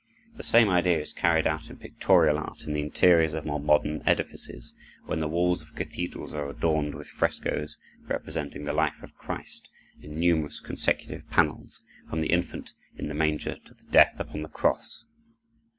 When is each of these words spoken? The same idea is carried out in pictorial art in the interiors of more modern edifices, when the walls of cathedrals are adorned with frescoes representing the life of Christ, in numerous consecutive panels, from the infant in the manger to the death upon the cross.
The 0.35 0.41
same 0.41 0.67
idea 0.67 0.99
is 0.99 1.13
carried 1.13 1.45
out 1.45 1.69
in 1.69 1.77
pictorial 1.77 2.39
art 2.39 2.63
in 2.63 2.73
the 2.73 2.81
interiors 2.81 3.35
of 3.35 3.45
more 3.45 3.59
modern 3.59 4.01
edifices, 4.03 4.73
when 5.05 5.19
the 5.19 5.27
walls 5.27 5.61
of 5.61 5.75
cathedrals 5.75 6.33
are 6.33 6.49
adorned 6.49 6.95
with 6.95 7.07
frescoes 7.07 7.77
representing 8.07 8.65
the 8.65 8.73
life 8.73 9.03
of 9.03 9.13
Christ, 9.13 9.69
in 10.01 10.19
numerous 10.19 10.59
consecutive 10.59 11.29
panels, 11.29 11.83
from 12.09 12.21
the 12.21 12.31
infant 12.33 12.73
in 12.97 13.09
the 13.09 13.13
manger 13.13 13.57
to 13.63 13.73
the 13.75 13.85
death 13.91 14.19
upon 14.19 14.41
the 14.41 14.49
cross. 14.49 15.05